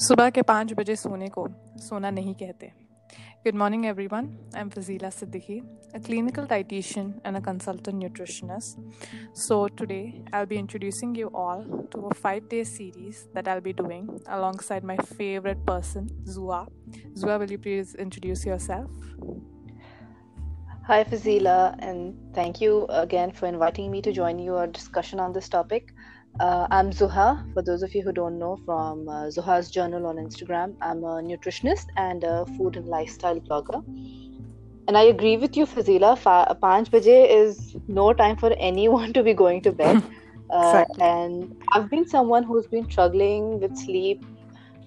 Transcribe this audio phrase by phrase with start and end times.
[0.00, 1.46] सुबह के पाँच बजे सोने को
[1.88, 2.72] सोना नहीं कहते
[3.44, 4.26] Good morning, everyone.
[4.54, 5.56] I'm Fazila Siddiqui,
[5.94, 8.82] a clinical dietitian and a consultant nutritionist.
[9.32, 11.64] So, today I'll be introducing you all
[11.94, 16.60] to a five day series that I'll be doing alongside my favorite person, Zua.
[17.14, 18.90] Zua, will you please introduce yourself?
[20.86, 25.48] Hi, Fazila, and thank you again for inviting me to join your discussion on this
[25.48, 25.94] topic.
[26.38, 30.16] Uh, I'm Zuha, for those of you who don't know, from uh, Zuha's Journal on
[30.16, 30.74] Instagram.
[30.80, 33.82] I'm a nutritionist and a food and lifestyle blogger.
[34.86, 36.16] And I agree with you, Fazila.
[36.18, 40.02] Fa- 5 baje is no time for anyone to be going to bed.
[40.52, 41.04] Uh, exactly.
[41.04, 44.24] And I've been someone who's been struggling with sleep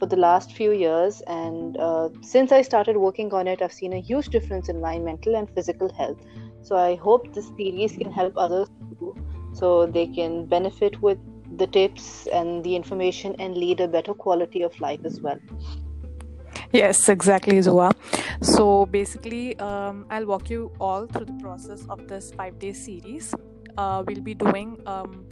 [0.00, 1.20] for the last few years.
[1.28, 4.98] And uh, since I started working on it, I've seen a huge difference in my
[4.98, 6.18] mental and physical health.
[6.62, 8.68] So I hope this series can help others
[8.98, 9.14] too,
[9.52, 11.18] so they can benefit with
[11.62, 15.38] the tips and the information and lead a better quality of life as well.
[16.72, 17.92] Yes, exactly, Zuha.
[18.40, 23.34] So basically, um, I'll walk you all through the process of this five day series.
[23.76, 25.26] Uh, we'll be doing um,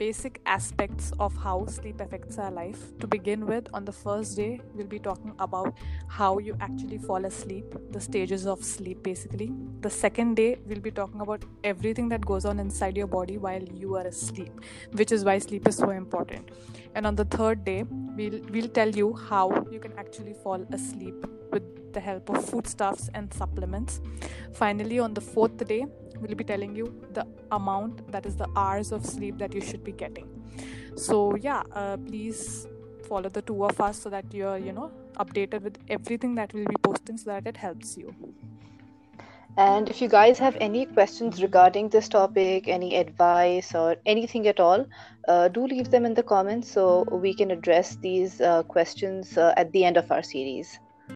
[0.00, 2.84] basic aspects of how sleep affects our life.
[3.00, 5.74] To begin with, on the first day, we'll be talking about
[6.08, 9.52] how you actually fall asleep, the stages of sleep basically.
[9.80, 13.62] The second day, we'll be talking about everything that goes on inside your body while
[13.62, 16.48] you are asleep, which is why sleep is so important.
[16.94, 21.30] And on the third day, we'll we'll tell you how you can actually fall asleep
[21.52, 24.00] with the help of foodstuffs and supplements.
[24.52, 25.86] Finally, on the fourth day,
[26.20, 29.82] we'll be telling you the amount that is the hours of sleep that you should
[29.82, 30.28] be getting
[30.96, 32.66] so yeah uh, please
[33.08, 36.66] follow the two of us so that you're you know updated with everything that we'll
[36.66, 38.14] be posting so that it helps you
[39.56, 44.60] and if you guys have any questions regarding this topic, any advice, or anything at
[44.60, 44.86] all,
[45.26, 49.52] uh, do leave them in the comments so we can address these uh, questions uh,
[49.56, 50.78] at the end of our series.